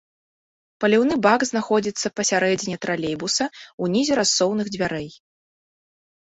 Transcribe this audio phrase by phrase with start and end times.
[0.85, 3.45] Паліўны бак знаходзіцца пасярэдзіне тралейбуса,
[3.89, 5.07] унізе рассоўных дзвярэй.